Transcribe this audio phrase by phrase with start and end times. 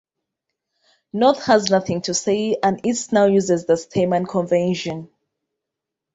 [1.13, 5.11] North has nothing to say and East now uses the Stayman convention.